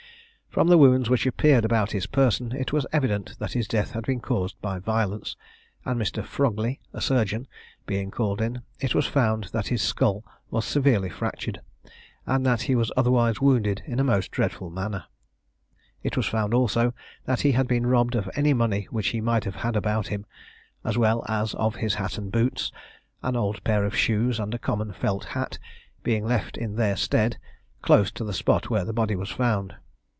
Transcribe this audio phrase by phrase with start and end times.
[0.53, 4.05] From the wounds which appeared about his person, it was evident that his death had
[4.05, 5.37] been caused by violence,
[5.85, 6.21] and Mr.
[6.25, 7.47] Frogley, a surgeon,
[7.85, 11.61] being called in, it was found that his skull was severely fractured,
[12.25, 15.05] and that he was otherwise wounded in a most dreadful manner.
[16.03, 16.93] It was found also
[17.23, 20.25] that he had been robbed of any money which he might have had about him,
[20.83, 22.73] as well as of his hat and boots:
[23.23, 25.59] an old pair of shoes and a common felt hat
[26.03, 27.37] being left in their stead,
[27.81, 29.75] close to the spot where the body was found.